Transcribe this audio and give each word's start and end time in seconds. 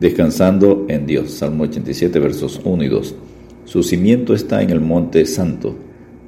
Descansando 0.00 0.86
en 0.88 1.06
Dios. 1.06 1.32
Salmo 1.32 1.64
87, 1.64 2.20
versos 2.20 2.60
1 2.62 2.84
y 2.84 2.88
2. 2.88 3.14
Su 3.64 3.82
cimiento 3.82 4.32
está 4.32 4.62
en 4.62 4.70
el 4.70 4.80
monte 4.80 5.26
santo. 5.26 5.74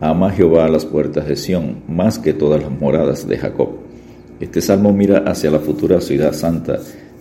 Ama 0.01 0.33
Jehová 0.33 0.69
las 0.69 0.85
puertas 0.85 1.29
de 1.29 1.37
Sión, 1.37 1.77
más 1.87 2.19
que 2.19 2.33
todas 2.33 2.61
las 2.61 2.73
moradas 2.73 3.29
de 3.29 3.39
Jacob. 3.39 3.69
Este 4.41 4.61
salmo 4.61 4.93
mira 4.93 5.19
hacia 5.19 5.53
la 5.53 5.61
futura 5.61 6.01
ciudad 6.01 6.33
santa 6.33 6.81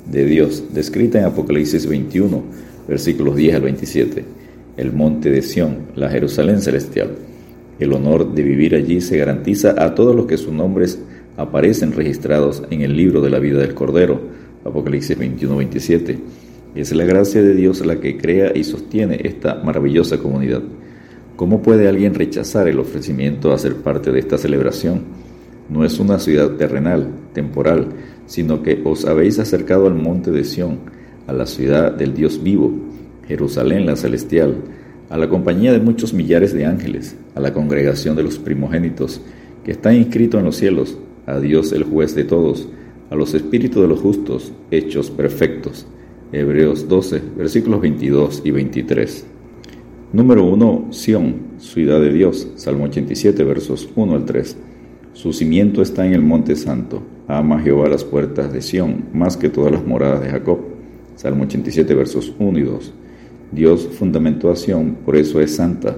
de 0.09 0.25
Dios, 0.25 0.63
descrita 0.73 1.19
en 1.19 1.25
Apocalipsis 1.25 1.85
21, 1.85 2.41
versículos 2.87 3.35
10 3.35 3.55
al 3.55 3.61
27. 3.61 4.25
El 4.77 4.91
monte 4.91 5.29
de 5.29 5.43
Sión, 5.43 5.89
la 5.95 6.09
Jerusalén 6.09 6.61
celestial. 6.61 7.09
El 7.79 7.93
honor 7.93 8.33
de 8.33 8.41
vivir 8.41 8.73
allí 8.73 9.01
se 9.01 9.17
garantiza 9.17 9.75
a 9.77 9.93
todos 9.93 10.15
los 10.15 10.25
que 10.25 10.37
sus 10.37 10.51
nombres 10.51 10.97
aparecen 11.37 11.91
registrados 11.91 12.63
en 12.71 12.81
el 12.81 12.97
libro 12.97 13.21
de 13.21 13.29
la 13.29 13.37
vida 13.37 13.59
del 13.59 13.75
Cordero 13.75 14.19
Apocalipsis 14.63 15.17
21, 15.17 15.55
27. 15.55 16.19
Es 16.75 16.93
la 16.93 17.05
gracia 17.05 17.41
de 17.41 17.55
Dios 17.55 17.85
la 17.85 17.99
que 17.99 18.17
crea 18.17 18.51
y 18.55 18.63
sostiene 18.63 19.19
esta 19.23 19.55
maravillosa 19.55 20.17
comunidad. 20.17 20.61
¿Cómo 21.35 21.61
puede 21.61 21.87
alguien 21.87 22.13
rechazar 22.13 22.67
el 22.67 22.79
ofrecimiento 22.79 23.53
a 23.53 23.57
ser 23.57 23.75
parte 23.75 24.11
de 24.11 24.19
esta 24.19 24.37
celebración? 24.37 25.03
No 25.69 25.85
es 25.85 25.99
una 25.99 26.19
ciudad 26.19 26.51
terrenal, 26.57 27.07
temporal, 27.33 27.87
sino 28.25 28.61
que 28.61 28.81
os 28.83 29.05
habéis 29.05 29.39
acercado 29.39 29.87
al 29.87 29.95
monte 29.95 30.31
de 30.31 30.43
Sión, 30.43 30.79
a 31.27 31.33
la 31.33 31.45
ciudad 31.45 31.93
del 31.93 32.13
Dios 32.13 32.43
vivo, 32.43 32.73
Jerusalén 33.27 33.85
la 33.85 33.95
celestial, 33.95 34.57
a 35.09 35.17
la 35.17 35.29
compañía 35.29 35.71
de 35.71 35.79
muchos 35.79 36.13
millares 36.13 36.53
de 36.53 36.65
ángeles, 36.65 37.15
a 37.35 37.39
la 37.39 37.53
congregación 37.53 38.15
de 38.15 38.23
los 38.23 38.37
primogénitos, 38.37 39.21
que 39.63 39.71
está 39.71 39.93
inscrito 39.93 40.37
en 40.37 40.45
los 40.45 40.57
cielos, 40.57 40.97
a 41.25 41.39
Dios 41.39 41.71
el 41.71 41.83
juez 41.83 42.15
de 42.15 42.25
todos, 42.25 42.67
a 43.09 43.15
los 43.15 43.33
espíritus 43.33 43.81
de 43.81 43.87
los 43.87 43.99
justos 43.99 44.51
hechos 44.71 45.09
perfectos. 45.09 45.87
Hebreos 46.31 46.87
12, 46.87 47.21
versículos 47.37 47.81
22 47.81 48.41
y 48.45 48.51
23. 48.51 49.25
Número 50.13 50.45
1. 50.45 50.87
Sión, 50.91 51.35
ciudad 51.57 51.99
de 51.99 52.13
Dios. 52.13 52.47
Salmo 52.55 52.85
87, 52.85 53.43
versos 53.43 53.89
1 53.95 54.15
al 54.15 54.25
3. 54.25 54.57
Su 55.13 55.33
cimiento 55.33 55.81
está 55.81 56.05
en 56.05 56.13
el 56.13 56.21
monte 56.21 56.55
santo. 56.55 57.01
Ama 57.27 57.59
Jehová 57.59 57.89
las 57.89 58.03
puertas 58.03 58.53
de 58.53 58.61
Sión, 58.61 59.05
más 59.13 59.37
que 59.37 59.49
todas 59.49 59.71
las 59.71 59.85
moradas 59.85 60.21
de 60.21 60.29
Jacob. 60.29 60.59
Salmo 61.15 61.43
87, 61.43 61.93
versos 61.93 62.33
1 62.39 62.59
y 62.59 62.63
2. 62.63 62.93
Dios 63.51 63.89
fundamentó 63.91 64.51
a 64.51 64.55
Sión, 64.55 64.97
por 65.03 65.15
eso 65.15 65.41
es 65.41 65.55
santa. 65.55 65.97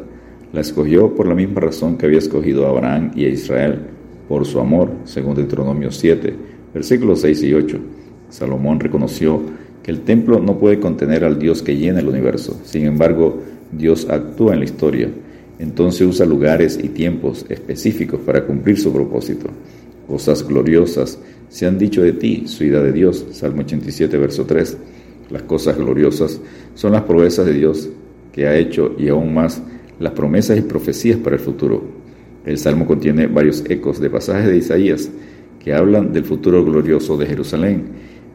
La 0.54 0.62
escogió 0.62 1.14
por 1.14 1.28
la 1.28 1.36
misma 1.36 1.62
razón 1.62 1.98
que 1.98 2.06
había 2.06 2.20
escogido 2.20 2.66
a 2.66 2.70
Abraham 2.70 3.12
y 3.16 3.26
a 3.26 3.30
Israel, 3.30 3.80
por 4.28 4.46
su 4.46 4.60
amor, 4.60 4.92
según 5.04 5.36
Deuteronomio 5.36 5.92
7, 5.92 6.34
Versículos 6.74 7.22
6 7.22 7.44
y 7.44 7.54
8. 7.54 7.80
Salomón 8.30 8.80
reconoció 8.80 9.42
que 9.84 9.92
el 9.92 10.02
templo 10.02 10.40
no 10.40 10.58
puede 10.58 10.80
contener 10.80 11.24
al 11.24 11.40
Dios 11.40 11.62
que 11.62 11.76
llena 11.76 12.00
el 12.00 12.08
universo. 12.08 12.60
Sin 12.64 12.86
embargo, 12.86 13.42
Dios 13.72 14.08
actúa 14.10 14.54
en 14.54 14.60
la 14.60 14.66
historia. 14.66 15.10
Entonces 15.60 16.02
usa 16.08 16.26
lugares 16.26 16.80
y 16.82 16.90
tiempos 16.90 17.46
específicos 17.50 18.20
para 18.22 18.46
cumplir 18.46 18.80
su 18.80 18.92
propósito. 18.92 19.48
Cosas 20.08 20.48
gloriosas 20.48 21.20
se 21.50 21.66
han 21.66 21.78
dicho 21.78 22.02
de 22.02 22.14
ti, 22.14 22.44
ciudad 22.48 22.84
de 22.84 22.92
Dios. 22.92 23.26
Salmo 23.32 23.62
87, 23.62 24.18
verso 24.18 24.46
3. 24.46 24.78
Las 25.30 25.44
cosas 25.44 25.78
gloriosas 25.78 26.40
son 26.76 26.94
las 26.94 27.04
proezas 27.04 27.46
de 27.46 27.54
Dios 27.54 27.90
que 28.32 28.48
ha 28.48 28.56
hecho 28.56 28.96
y 28.98 29.10
aún 29.10 29.34
más 29.34 29.62
las 30.00 30.14
promesas 30.14 30.58
y 30.58 30.62
profecías 30.62 31.18
para 31.18 31.36
el 31.36 31.42
futuro. 31.42 31.84
El 32.46 32.58
Salmo 32.58 32.88
contiene 32.88 33.28
varios 33.28 33.64
ecos 33.70 34.00
de 34.00 34.10
pasajes 34.10 34.48
de 34.48 34.58
Isaías 34.58 35.10
que 35.64 35.74
hablan 35.74 36.12
del 36.12 36.24
futuro 36.24 36.64
glorioso 36.66 37.18
de 37.18 37.28
Jerusalén. 37.28 37.84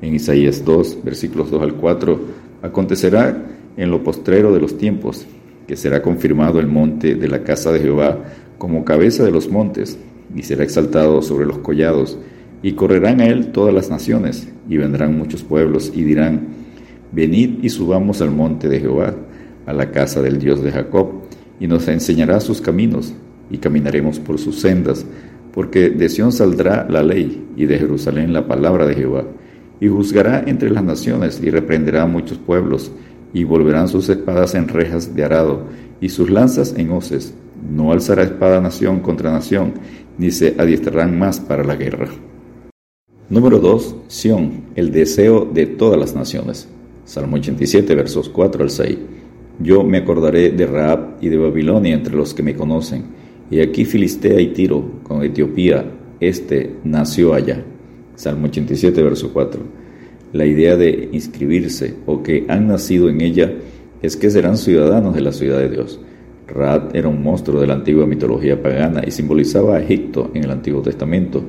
En 0.01 0.15
Isaías 0.15 0.65
2, 0.65 0.99
versículos 1.05 1.51
2 1.51 1.63
al 1.63 1.75
4, 1.75 2.21
acontecerá 2.63 3.45
en 3.77 3.91
lo 3.91 4.03
postrero 4.03 4.53
de 4.53 4.61
los 4.61 4.79
tiempos, 4.79 5.27
que 5.67 5.77
será 5.77 6.03
confirmado 6.03 6.61
el 6.61 6.69
monte 6.69 7.17
de 7.17 7.29
la 7.29 7.43
casa 7.43 7.73
de 7.73 7.81
Jehová 7.81 8.19
como 8.59 8.85
cabeza 8.85 9.25
de 9.25 9.33
los 9.33 9.51
montes, 9.51 9.99
y 10.35 10.43
será 10.43 10.65
exaltado 10.65 11.23
sobre 11.23 11.47
los 11.47 11.59
collados, 11.59 12.19
y 12.63 12.73
correrán 12.73 13.21
a 13.21 13.27
él 13.27 13.53
todas 13.53 13.75
las 13.75 13.91
naciones, 13.91 14.49
y 14.69 14.77
vendrán 14.77 15.17
muchos 15.17 15.43
pueblos, 15.43 15.93
y 15.95 16.05
dirán, 16.05 16.49
Venid 17.13 17.63
y 17.63 17.69
subamos 17.71 18.21
al 18.21 18.31
monte 18.31 18.69
de 18.69 18.81
Jehová, 18.81 19.15
a 19.67 19.73
la 19.73 19.91
casa 19.91 20.23
del 20.23 20.39
Dios 20.39 20.63
de 20.63 20.71
Jacob, 20.71 21.09
y 21.59 21.67
nos 21.67 21.89
enseñará 21.89 22.41
sus 22.41 22.61
caminos, 22.61 23.15
y 23.51 23.59
caminaremos 23.59 24.19
por 24.19 24.39
sus 24.39 24.61
sendas, 24.61 25.05
porque 25.57 25.89
de 25.89 26.11
Sión 26.11 26.33
saldrá 26.33 26.87
la 26.87 27.03
ley 27.03 27.49
y 27.57 27.65
de 27.65 27.79
Jerusalén 27.79 28.35
la 28.35 28.47
palabra 28.47 28.87
de 28.87 28.95
Jehová, 28.95 29.25
y 29.81 29.89
juzgará 29.89 30.45
entre 30.47 30.69
las 30.69 30.85
naciones 30.85 31.41
y 31.43 31.49
reprenderá 31.49 32.05
muchos 32.05 32.37
pueblos, 32.37 32.93
y 33.33 33.45
volverán 33.45 33.89
sus 33.89 34.11
espadas 34.11 34.55
en 34.55 34.69
rejas 34.69 35.17
de 35.17 35.25
arado 35.25 35.63
y 35.99 36.11
sus 36.11 36.29
lanzas 36.29 36.75
en 36.77 36.91
hoces. 36.91 37.33
No 37.75 37.91
alzará 37.91 38.23
espada 38.23 38.61
nación 38.61 39.01
contra 39.01 39.33
nación, 39.33 39.73
ni 40.19 40.31
se 40.31 40.55
adiestrarán 40.59 41.19
más 41.19 41.41
para 41.41 41.65
la 41.65 41.77
guerra. 41.77 42.09
Número 43.31 43.59
2. 43.59 43.97
Sión, 44.09 44.65
el 44.75 44.93
deseo 44.93 45.49
de 45.51 45.65
todas 45.65 45.99
las 45.99 46.15
naciones. 46.15 46.69
Salmo 47.07 47.37
87, 47.37 47.95
versos 47.95 48.29
4 48.29 48.63
al 48.63 48.71
6. 48.71 48.99
Yo 49.61 49.85
me 49.85 49.97
acordaré 49.97 50.51
de 50.51 50.67
Raab 50.67 51.17
y 51.23 51.31
de 51.31 51.39
Babilonia 51.39 51.95
entre 51.95 52.15
los 52.15 52.35
que 52.35 52.43
me 52.43 52.55
conocen 52.55 53.26
y 53.51 53.61
aquí 53.61 53.85
Filistea 53.85 54.41
y 54.41 54.49
Tiro, 54.49 55.03
con 55.03 55.23
Etiopía, 55.23 55.85
este 56.21 56.77
nació 56.85 57.35
allá. 57.35 57.63
Salmo 58.17 58.47
87, 58.47 59.03
verso 59.03 59.33
4. 59.33 59.61
La 60.33 60.47
idea 60.47 60.77
de 60.77 61.09
inscribirse 61.13 61.95
o 62.07 62.23
que 62.23 62.45
han 62.49 62.67
nacido 62.67 63.09
en 63.09 63.21
ella 63.21 63.53
es 64.03 64.17
que 64.17 64.31
serán 64.31 64.57
ciudadanos 64.57 65.15
de 65.15 65.21
la 65.21 65.33
ciudad 65.33 65.59
de 65.59 65.69
Dios. 65.69 66.01
Raad 66.49 66.95
era 66.95 67.09
un 67.09 67.23
monstruo 67.23 67.61
de 67.61 67.67
la 67.67 67.75
antigua 67.75 68.07
mitología 68.07 68.61
pagana 68.61 69.03
y 69.07 69.11
simbolizaba 69.11 69.77
a 69.77 69.83
Egipto 69.83 70.31
en 70.35 70.45
el 70.45 70.51
Antiguo 70.51 70.83
Testamento. 70.83 71.43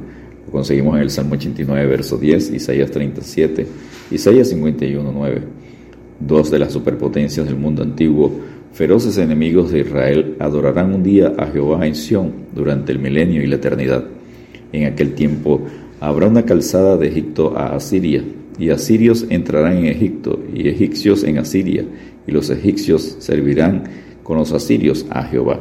Lo 0.45 0.51
conseguimos 0.51 0.95
en 0.95 1.01
el 1.01 1.09
Salmo 1.09 1.33
89, 1.33 1.85
verso 1.87 2.17
10, 2.17 2.51
Isaías 2.51 2.91
37, 2.91 3.67
Isaías 4.11 4.49
51, 4.49 5.11
9. 5.11 5.41
Dos 6.19 6.49
de 6.49 6.59
las 6.59 6.73
superpotencias 6.73 7.45
del 7.45 7.57
mundo 7.57 7.83
antiguo 7.83 8.31
Feroces 8.77 9.17
enemigos 9.17 9.71
de 9.71 9.79
Israel 9.79 10.35
adorarán 10.37 10.93
un 10.93 11.01
día 11.01 11.33
a 11.35 11.47
Jehová 11.47 11.87
en 11.87 11.95
Sión 11.95 12.31
durante 12.53 12.91
el 12.91 12.99
milenio 12.99 13.41
y 13.41 13.47
la 13.47 13.55
eternidad. 13.55 14.05
En 14.71 14.85
aquel 14.85 15.15
tiempo 15.15 15.65
habrá 15.99 16.27
una 16.27 16.45
calzada 16.45 16.95
de 16.95 17.07
Egipto 17.07 17.57
a 17.57 17.75
Asiria, 17.75 18.23
y 18.59 18.69
asirios 18.69 19.25
entrarán 19.31 19.77
en 19.77 19.85
Egipto, 19.87 20.39
y 20.53 20.67
egipcios 20.67 21.23
en 21.23 21.39
Asiria, 21.39 21.85
y 22.27 22.31
los 22.31 22.51
egipcios 22.51 23.15
servirán 23.17 23.85
con 24.21 24.37
los 24.37 24.51
asirios 24.51 25.07
a 25.09 25.23
Jehová. 25.23 25.59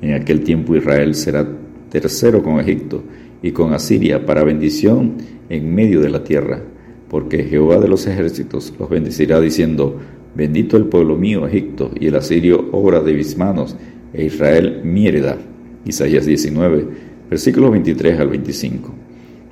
En 0.00 0.14
aquel 0.14 0.40
tiempo 0.40 0.74
Israel 0.74 1.14
será 1.14 1.46
tercero 1.90 2.42
con 2.42 2.58
Egipto 2.58 3.04
y 3.42 3.50
con 3.50 3.74
Asiria 3.74 4.24
para 4.24 4.44
bendición 4.44 5.16
en 5.50 5.74
medio 5.74 6.00
de 6.00 6.08
la 6.08 6.24
tierra, 6.24 6.62
porque 7.10 7.44
Jehová 7.44 7.80
de 7.80 7.88
los 7.88 8.06
ejércitos 8.06 8.72
los 8.78 8.88
bendecirá 8.88 9.42
diciendo, 9.42 10.00
Bendito 10.36 10.76
el 10.76 10.84
pueblo 10.84 11.16
mío, 11.16 11.46
Egipto, 11.46 11.90
y 11.98 12.08
el 12.08 12.16
asirio 12.16 12.68
obra 12.72 13.00
de 13.00 13.14
mis 13.14 13.38
manos, 13.38 13.74
e 14.12 14.26
Israel 14.26 14.82
mi 14.84 15.06
heredad. 15.06 15.38
Isaías 15.86 16.26
19, 16.26 16.86
versículos 17.30 17.70
23 17.70 18.20
al 18.20 18.28
25. 18.28 18.94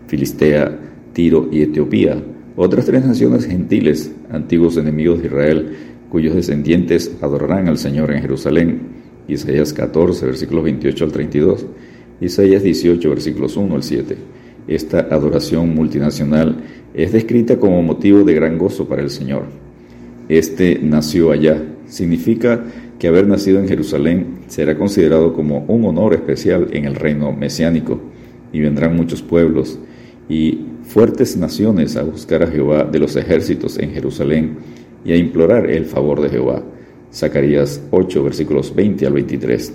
Filistea, 0.09 0.79
Tiro 1.15 1.49
y 1.51 1.63
Etiopía, 1.63 2.23
otras 2.57 2.85
tres 2.85 3.03
naciones 3.07 3.47
gentiles, 3.47 4.15
antiguos 4.31 4.77
enemigos 4.77 5.21
de 5.21 5.29
Israel, 5.29 5.77
cuyos 6.11 6.35
descendientes 6.35 7.17
adorarán 7.23 7.67
al 7.69 7.79
Señor 7.79 8.13
en 8.13 8.21
Jerusalén. 8.21 8.81
Isaías 9.27 9.73
14, 9.73 10.27
versículos 10.27 10.65
28 10.65 11.05
al 11.05 11.13
32. 11.13 11.67
Isaías 12.21 12.63
18, 12.63 13.09
versículos 13.09 13.57
1 13.57 13.75
al 13.75 13.83
7. 13.83 14.17
Esta 14.69 15.01
adoración 15.01 15.75
multinacional 15.75 16.57
es 16.93 17.11
descrita 17.13 17.59
como 17.59 17.83
motivo 17.83 18.23
de 18.23 18.35
gran 18.35 18.59
gozo 18.59 18.87
para 18.87 19.01
el 19.01 19.09
Señor. 19.09 19.45
Este 20.29 20.79
nació 20.83 21.31
allá. 21.31 21.63
Significa 21.87 22.65
que 22.99 23.09
haber 23.09 23.27
nacido 23.27 23.59
en 23.59 23.69
Jerusalén 23.69 24.39
será 24.47 24.77
considerado 24.79 25.33
como 25.35 25.65
un 25.69 25.85
honor 25.85 26.15
especial 26.15 26.69
en 26.73 26.85
el 26.87 26.95
reino 26.95 27.33
mesiánico, 27.33 28.01
y 28.53 28.61
vendrán 28.61 28.97
muchos 28.97 29.21
pueblos 29.21 29.79
y 30.29 30.61
fuertes 30.85 31.37
naciones 31.37 31.97
a 31.97 32.05
buscar 32.05 32.43
a 32.43 32.47
Jehová 32.47 32.85
de 32.85 32.99
los 33.01 33.17
ejércitos 33.17 33.79
en 33.79 33.91
Jerusalén 33.91 34.57
y 35.05 35.13
a 35.13 35.17
implorar 35.17 35.69
el 35.69 35.85
favor 35.85 36.21
de 36.21 36.31
Jehová. 36.31 36.63
Zacarías 37.13 37.83
8, 37.91 38.25
versículos 38.25 38.75
20 38.75 39.07
al 39.07 39.13
23. 39.13 39.75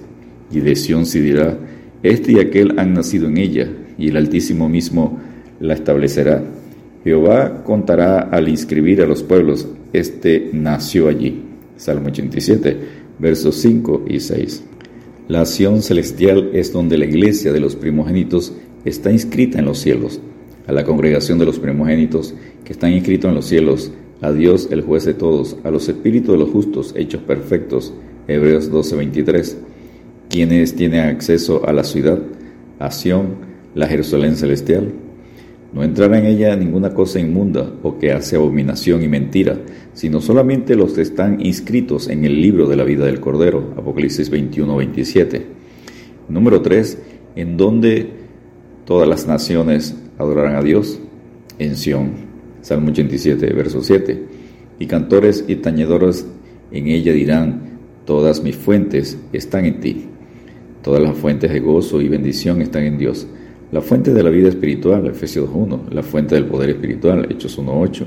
Y 0.52 0.60
de 0.62 0.76
Sión 0.76 1.06
se 1.06 1.22
dirá, 1.22 1.58
este 2.02 2.32
y 2.32 2.40
aquel 2.40 2.80
han 2.80 2.94
nacido 2.94 3.28
en 3.28 3.38
ella, 3.38 3.70
y 3.98 4.08
el 4.08 4.18
Altísimo 4.18 4.70
mismo 4.70 5.20
la 5.60 5.74
establecerá. 5.74 6.42
Jehová 7.04 7.64
contará 7.64 8.20
al 8.20 8.50
inscribir 8.50 9.02
a 9.02 9.08
los 9.08 9.24
pueblos 9.24 9.68
este 9.94 10.50
nació 10.54 11.08
allí. 11.08 11.44
Salmo 11.78 12.10
87, 12.10 12.78
versos 13.20 13.56
5 13.56 14.06
y 14.08 14.20
6. 14.20 14.64
La 15.30 15.42
acción 15.42 15.82
celestial 15.82 16.50
es 16.54 16.74
donde 16.74 16.98
la 16.98 17.06
iglesia 17.06 17.54
de 17.54 17.60
los 17.60 17.76
primogénitos 17.76 18.54
está 18.84 19.12
inscrita 19.12 19.60
en 19.60 19.66
los 19.66 19.80
cielos. 19.80 20.20
A 20.68 20.72
la 20.72 20.84
congregación 20.84 21.40
de 21.40 21.46
los 21.46 21.58
primogénitos 21.58 22.34
que 22.64 22.74
están 22.74 22.92
inscritos 22.92 23.30
en 23.30 23.36
los 23.36 23.46
cielos, 23.46 23.92
a 24.22 24.32
Dios 24.32 24.68
el 24.72 24.82
juez 24.82 25.06
de 25.06 25.14
todos, 25.14 25.58
a 25.64 25.72
los 25.72 25.88
espíritus 25.88 26.34
de 26.34 26.38
los 26.38 26.50
justos 26.50 26.94
hechos 26.96 27.22
perfectos. 27.22 27.94
Hebreos 28.28 28.70
12:23. 28.70 29.58
Quienes 30.30 30.76
tienen 30.76 31.02
acceso 31.02 31.66
a 31.68 31.74
la 31.74 31.84
ciudad, 31.84 32.20
a 32.80 32.90
la 33.74 33.88
Jerusalén 33.88 34.36
celestial. 34.36 34.92
No 35.72 35.84
entrará 35.84 36.18
en 36.18 36.26
ella 36.26 36.56
ninguna 36.56 36.94
cosa 36.94 37.20
inmunda 37.20 37.72
o 37.84 38.00
que 38.00 38.12
hace 38.12 38.36
abominación 38.36 39.04
y 39.04 39.08
mentira, 39.08 39.60
sino 39.94 40.20
solamente 40.20 40.76
los 40.76 40.94
que 40.94 41.02
están 41.02 41.46
inscritos 41.46 42.08
en 42.08 42.26
el 42.26 42.42
libro 42.42 42.68
de 42.68 42.76
la 42.76 42.84
vida 42.84 43.06
del 43.06 43.20
Cordero. 43.20 43.74
Apocalipsis 43.78 44.32
21:27. 44.32 45.46
Número 46.28 46.62
3. 46.62 46.98
En 47.36 47.58
donde 47.58 48.10
todas 48.86 49.08
las 49.08 49.28
naciones 49.28 49.96
adorarán 50.18 50.56
a 50.56 50.64
Dios. 50.64 51.00
En 51.60 51.76
Sión. 51.76 52.30
Salmo 52.62 52.90
87, 52.90 53.54
verso 53.54 53.84
7. 53.84 54.24
Y 54.80 54.86
cantores 54.88 55.46
y 55.48 55.58
tañedores 55.58 56.26
en 56.72 56.88
ella 56.88 57.14
dirán, 57.14 57.80
todas 58.06 58.44
mis 58.44 58.56
fuentes 58.56 59.18
están 59.34 59.66
en 59.66 59.80
ti. 59.80 60.06
Todas 60.82 61.02
las 61.02 61.18
fuentes 61.18 61.52
de 61.52 61.60
gozo 61.60 62.02
y 62.02 62.08
bendición 62.08 62.62
están 62.62 62.84
en 62.84 62.98
Dios. 62.98 63.28
La 63.72 63.82
fuente 63.82 64.14
de 64.14 64.24
la 64.24 64.32
vida 64.32 64.50
espiritual, 64.50 65.06
Efesios 65.06 65.48
1. 65.54 65.82
La 65.92 66.02
fuente 66.02 66.34
del 66.34 66.46
poder 66.46 66.72
espiritual, 66.72 67.28
Hechos 67.30 67.60
1.8. 67.60 68.04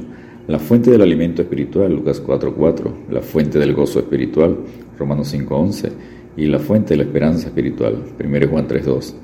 La 0.49 0.59
fuente 0.59 0.91
del 0.91 1.03
alimento 1.03 1.43
espiritual, 1.43 1.95
Lucas 1.95 2.21
4.4. 2.21 3.11
La 3.11 3.21
fuente 3.21 3.61
del 3.61 3.73
gozo 3.73 4.01
espiritual, 4.01 4.57
Romanos 4.99 5.33
5.11. 5.33 5.91
Y 6.37 6.47
la 6.47 6.59
fuente 6.59 6.95
de 6.95 6.97
la 6.97 7.05
esperanza 7.05 7.47
espiritual, 7.47 7.97
1 8.19 8.49
Juan 8.49 8.67
3.2. 8.67 9.15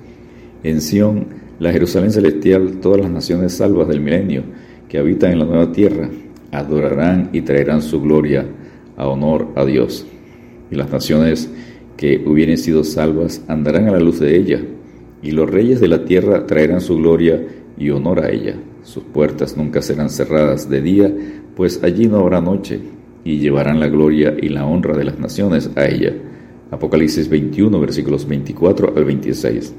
En 0.62 0.80
Sión, 0.80 1.26
la 1.58 1.72
Jerusalén 1.72 2.12
celestial, 2.12 2.78
todas 2.80 3.00
las 3.00 3.10
naciones 3.10 3.54
salvas 3.54 3.88
del 3.88 4.00
milenio, 4.00 4.44
que 4.88 4.98
habitan 4.98 5.32
en 5.32 5.40
la 5.40 5.44
nueva 5.44 5.72
tierra 5.72 6.08
adorarán 6.52 7.30
y 7.32 7.42
traerán 7.42 7.82
su 7.82 8.00
gloria 8.00 8.46
a 8.96 9.08
honor 9.08 9.48
a 9.56 9.64
Dios. 9.64 10.06
Y 10.70 10.76
las 10.76 10.90
naciones 10.90 11.50
que 11.96 12.22
hubieren 12.24 12.58
sido 12.58 12.84
salvas 12.84 13.42
andarán 13.48 13.88
a 13.88 13.92
la 13.92 14.00
luz 14.00 14.20
de 14.20 14.36
ella, 14.36 14.60
y 15.22 15.32
los 15.32 15.50
reyes 15.50 15.80
de 15.80 15.88
la 15.88 16.04
tierra 16.04 16.46
traerán 16.46 16.80
su 16.80 16.96
gloria 16.96 17.42
y 17.76 17.90
honor 17.90 18.20
a 18.20 18.30
ella. 18.30 18.56
Sus 18.82 19.04
puertas 19.04 19.56
nunca 19.56 19.82
serán 19.82 20.10
cerradas 20.10 20.68
de 20.68 20.80
día, 20.80 21.14
pues 21.56 21.82
allí 21.82 22.06
no 22.06 22.18
habrá 22.18 22.40
noche, 22.40 22.80
y 23.24 23.38
llevarán 23.38 23.80
la 23.80 23.88
gloria 23.88 24.34
y 24.40 24.48
la 24.48 24.64
honra 24.64 24.96
de 24.96 25.04
las 25.04 25.18
naciones 25.18 25.70
a 25.76 25.86
ella. 25.86 26.14
Apocalipsis 26.70 27.28
21, 27.28 27.80
versículos 27.80 28.26
24 28.26 28.94
al 28.96 29.04
26. 29.04 29.74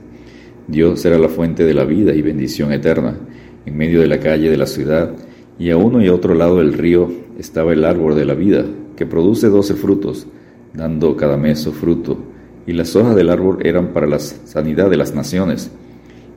Dios 0.67 0.99
será 0.99 1.17
la 1.17 1.29
fuente 1.29 1.63
de 1.63 1.73
la 1.73 1.85
vida 1.85 2.13
y 2.13 2.21
bendición 2.21 2.71
eterna 2.71 3.17
en 3.65 3.77
medio 3.77 4.01
de 4.01 4.07
la 4.07 4.19
calle 4.19 4.49
de 4.49 4.57
la 4.57 4.67
ciudad, 4.67 5.13
y 5.57 5.71
a 5.71 5.77
uno 5.77 6.01
y 6.01 6.07
a 6.07 6.13
otro 6.13 6.35
lado 6.35 6.57
del 6.57 6.73
río 6.73 7.11
estaba 7.37 7.73
el 7.73 7.83
árbol 7.83 8.15
de 8.15 8.25
la 8.25 8.33
vida, 8.33 8.65
que 8.95 9.05
produce 9.05 9.47
doce 9.47 9.73
frutos, 9.73 10.27
dando 10.73 11.15
cada 11.15 11.37
mes 11.37 11.59
su 11.59 11.71
fruto, 11.71 12.17
y 12.69 12.73
las 12.73 12.95
hojas 12.95 13.15
del 13.15 13.31
árbol 13.31 13.65
eran 13.65 13.93
para 13.93 14.05
la 14.05 14.19
sanidad 14.19 14.91
de 14.91 14.97
las 14.97 15.15
naciones. 15.15 15.71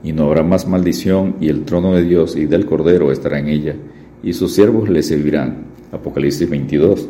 Y 0.03 0.13
no 0.13 0.23
habrá 0.23 0.41
más 0.41 0.67
maldición, 0.67 1.35
y 1.39 1.49
el 1.49 1.63
trono 1.63 1.93
de 1.93 2.01
Dios 2.01 2.35
y 2.35 2.47
del 2.47 2.65
Cordero 2.65 3.11
estará 3.11 3.37
en 3.37 3.49
ella, 3.49 3.75
y 4.23 4.33
sus 4.33 4.55
siervos 4.55 4.89
le 4.89 5.03
servirán. 5.03 5.65
Apocalipsis 5.91 6.49
22, 6.49 7.07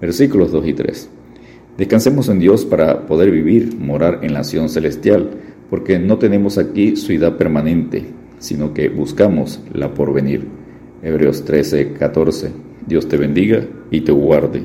versículos 0.00 0.50
2 0.50 0.66
y 0.66 0.72
3. 0.72 1.08
Descansemos 1.78 2.28
en 2.28 2.40
Dios 2.40 2.64
para 2.64 3.06
poder 3.06 3.30
vivir, 3.30 3.76
morar 3.78 4.18
en 4.22 4.32
la 4.32 4.40
nación 4.40 4.68
celestial, 4.68 5.30
porque 5.70 6.00
no 6.00 6.18
tenemos 6.18 6.58
aquí 6.58 6.96
ciudad 6.96 7.36
permanente, 7.36 8.04
sino 8.40 8.74
que 8.74 8.88
buscamos 8.88 9.60
la 9.72 9.94
porvenir. 9.94 10.48
Hebreos 11.00 11.44
13, 11.44 11.92
14. 11.92 12.50
Dios 12.88 13.06
te 13.06 13.18
bendiga 13.18 13.64
y 13.92 14.00
te 14.00 14.10
guarde. 14.10 14.64